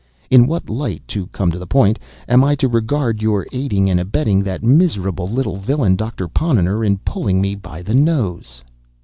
[0.31, 3.99] In what light (to come to the point) am I to regard your aiding and
[3.99, 8.63] abetting that miserable little villain, Doctor Ponnonner, in pulling me by the nose?"